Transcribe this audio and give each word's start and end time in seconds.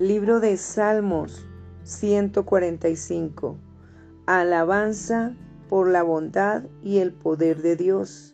Libro 0.00 0.40
de 0.40 0.56
Salmos 0.56 1.46
145. 1.82 3.58
Alabanza 4.24 5.36
por 5.68 5.90
la 5.90 6.02
bondad 6.02 6.62
y 6.82 7.00
el 7.00 7.12
poder 7.12 7.60
de 7.60 7.76
Dios. 7.76 8.32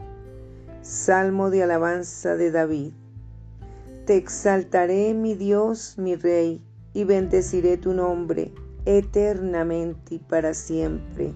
Salmo 0.80 1.50
de 1.50 1.64
alabanza 1.64 2.36
de 2.36 2.52
David. 2.52 2.92
Te 4.04 4.14
exaltaré, 4.14 5.12
mi 5.12 5.34
Dios, 5.34 5.98
mi 5.98 6.14
Rey, 6.14 6.62
y 6.94 7.02
bendeciré 7.02 7.78
tu 7.78 7.94
nombre 7.94 8.52
eternamente 8.84 10.14
y 10.14 10.18
para 10.20 10.54
siempre. 10.54 11.32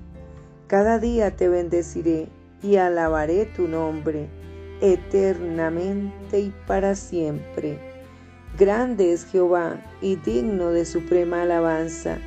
Cada 0.69 1.01
día 1.01 1.35
te 1.35 1.49
bendeciré 1.49 2.29
y 2.63 2.77
alabaré 2.77 3.47
tu 3.47 3.67
nombre 3.67 4.29
eternamente 4.81 6.39
y 6.39 6.55
para 6.69 6.95
siempre. 6.95 7.90
Grande 8.59 9.13
es 9.13 9.25
Jehová 9.25 9.81
y 10.03 10.17
digno 10.17 10.71
de 10.71 10.85
suprema 10.85 11.43
alabanza, 11.43 12.19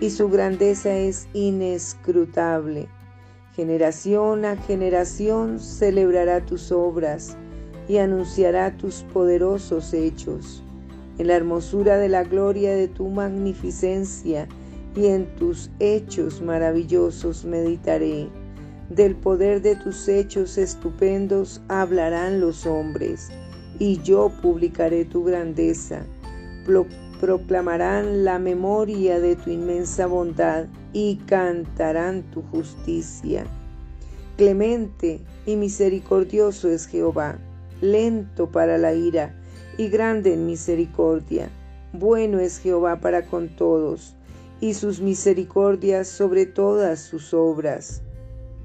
y 0.00 0.10
su 0.10 0.30
grandeza 0.30 0.96
es 0.96 1.28
inescrutable. 1.34 2.88
Generación 3.54 4.44
a 4.44 4.56
generación 4.56 5.58
celebrará 5.58 6.46
tus 6.46 6.70
obras 6.70 7.36
y 7.88 7.98
anunciará 7.98 8.76
tus 8.76 9.02
poderosos 9.12 9.92
hechos. 9.92 10.62
En 11.18 11.26
la 11.26 11.34
hermosura 11.34 11.98
de 11.98 12.08
la 12.08 12.22
gloria 12.22 12.74
de 12.74 12.86
tu 12.86 13.08
magnificencia 13.08 14.46
y 14.94 15.06
en 15.06 15.26
tus 15.34 15.70
hechos 15.80 16.40
maravillosos 16.40 17.44
meditaré. 17.44 18.28
Del 18.90 19.16
poder 19.16 19.60
de 19.60 19.74
tus 19.74 20.08
hechos 20.08 20.56
estupendos 20.56 21.60
hablarán 21.68 22.40
los 22.40 22.64
hombres, 22.64 23.28
y 23.78 24.00
yo 24.02 24.30
publicaré 24.42 25.04
tu 25.04 25.24
grandeza. 25.24 26.04
proclamarán 27.20 28.24
la 28.24 28.38
memoria 28.38 29.18
de 29.20 29.34
tu 29.36 29.50
inmensa 29.50 30.06
bondad 30.06 30.66
y 30.92 31.16
cantarán 31.26 32.22
tu 32.30 32.42
justicia. 32.42 33.44
Clemente 34.36 35.20
y 35.46 35.56
misericordioso 35.56 36.68
es 36.68 36.86
Jehová, 36.86 37.38
lento 37.80 38.50
para 38.50 38.78
la 38.78 38.94
ira 38.94 39.34
y 39.78 39.88
grande 39.88 40.34
en 40.34 40.46
misericordia. 40.46 41.50
Bueno 41.92 42.38
es 42.38 42.58
Jehová 42.58 43.00
para 43.00 43.26
con 43.26 43.48
todos, 43.48 44.14
y 44.60 44.74
sus 44.74 45.00
misericordias 45.00 46.06
sobre 46.08 46.46
todas 46.46 47.00
sus 47.00 47.32
obras. 47.32 48.02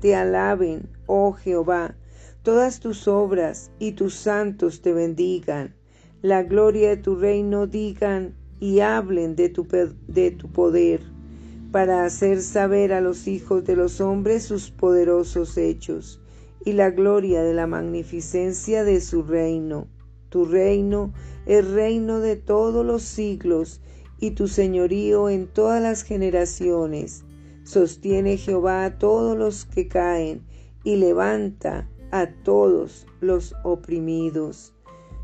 Te 0.02 0.16
alaben, 0.16 0.90
oh 1.06 1.34
Jehová, 1.34 1.96
todas 2.44 2.82
tus 2.82 3.08
obras, 3.08 3.72
y 3.80 3.94
tus 3.94 4.14
santos 4.14 4.82
te 4.82 4.94
bendigan. 4.94 5.74
La 6.22 6.44
gloria 6.44 6.90
de 6.90 6.98
tu 6.98 7.16
reino 7.16 7.68
digan 7.68 8.36
y 8.60 8.82
hablen 8.82 9.36
de 9.36 9.48
tu, 9.48 9.66
de 10.08 10.32
tu 10.32 10.52
poder, 10.52 11.02
para 11.72 12.04
hacer 12.04 12.42
saber 12.42 12.92
a 12.92 13.02
los 13.02 13.28
hijos 13.28 13.64
de 13.64 13.78
los 13.78 14.02
hombres 14.02 14.44
sus 14.44 14.72
poderosos 14.72 15.58
hechos 15.58 16.22
y 16.66 16.74
la 16.74 16.92
gloria 16.92 17.42
de 17.44 17.54
la 17.54 17.66
magnificencia 17.66 18.84
de 18.84 19.00
su 19.02 19.24
reino. 19.24 19.88
Tu 20.30 20.46
reino 20.46 21.14
es 21.46 21.70
reino 21.72 22.20
de 22.20 22.36
todos 22.36 22.86
los 22.86 23.04
siglos 23.04 23.82
y 24.20 24.32
tu 24.32 24.48
señorío 24.48 25.30
en 25.30 25.48
todas 25.48 25.82
las 25.82 26.04
generaciones. 26.04 27.24
Sostiene 27.64 28.38
Jehová 28.38 28.86
a 28.86 28.98
todos 28.98 29.38
los 29.38 29.66
que 29.66 29.88
caen 29.88 30.46
y 30.84 30.98
levanta 30.98 31.90
a 32.14 32.28
todos 32.28 33.08
los 33.22 33.56
oprimidos. 33.64 34.72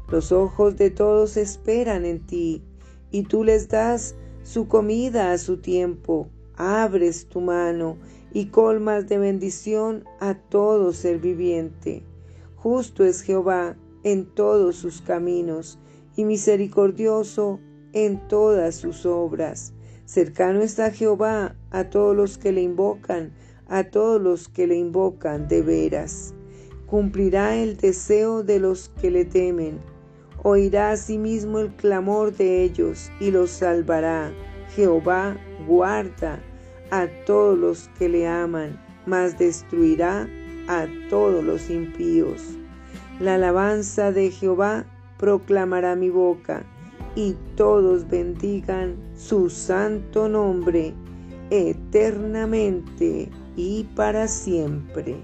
Los 0.10 0.32
ojos 0.32 0.76
de 0.76 0.90
todos 0.90 1.38
esperan 1.38 2.04
en 2.04 2.26
ti, 2.26 2.64
y 3.12 3.24
tú 3.24 3.44
les 3.44 3.70
das 3.70 4.16
su 4.42 4.68
comida 4.68 5.32
a 5.32 5.38
su 5.38 5.58
tiempo. 5.58 6.30
Abres 6.56 7.28
tu 7.28 7.42
mano 7.42 7.98
y 8.34 8.48
colmas 8.48 9.08
de 9.08 9.20
bendición 9.20 10.04
a 10.20 10.34
todo 10.34 10.92
ser 10.92 11.20
viviente. 11.20 12.04
Justo 12.56 13.06
es 13.06 13.22
Jehová 13.22 13.78
en 14.02 14.26
todos 14.26 14.76
sus 14.76 15.00
caminos 15.00 15.78
y 16.16 16.26
misericordioso 16.26 17.60
en 17.94 18.28
todas 18.28 18.74
sus 18.74 19.06
obras. 19.06 19.74
Cercano 20.06 20.62
está 20.62 20.90
Jehová 20.90 21.56
a 21.70 21.92
todos 21.92 22.16
los 22.16 22.40
que 22.40 22.52
le 22.52 22.64
invocan, 22.64 23.32
a 23.68 23.84
todos 23.84 24.20
los 24.20 24.50
que 24.50 24.66
le 24.66 24.76
invocan 24.76 25.48
de 25.48 25.62
veras. 25.62 26.34
Cumplirá 26.90 27.56
el 27.56 27.78
deseo 27.78 28.42
de 28.44 28.60
los 28.60 28.90
que 29.00 29.12
le 29.12 29.26
temen. 29.26 29.80
Oirá 30.44 30.92
asimismo 30.92 31.60
el 31.60 31.70
clamor 31.76 32.36
de 32.36 32.64
ellos 32.64 33.12
y 33.20 33.30
los 33.30 33.52
salvará. 33.52 34.32
Jehová 34.76 35.38
guarda 35.68 36.40
a 36.92 37.08
todos 37.26 37.58
los 37.58 37.90
que 38.00 38.10
le 38.10 38.28
aman, 38.28 38.80
mas 39.06 39.38
destruirá 39.38 40.28
a 40.68 40.88
todos 41.10 41.44
los 41.44 41.70
impíos. 41.70 42.42
La 43.20 43.36
alabanza 43.36 44.12
de 44.12 44.32
Jehová 44.32 44.86
proclamará 45.18 45.96
mi 45.96 46.10
boca, 46.10 46.66
y 47.16 47.36
todos 47.56 48.08
bendigan 48.08 48.96
su 49.16 49.50
santo 49.50 50.30
nombre 50.30 50.94
eternamente 51.50 53.30
y 53.56 53.84
para 53.96 54.28
siempre. 54.28 55.18